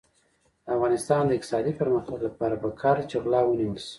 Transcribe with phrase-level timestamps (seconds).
[0.65, 3.89] د افغانستان د اقتصادي پرمختګ لپاره پکار ده چې غلا ونیول شي.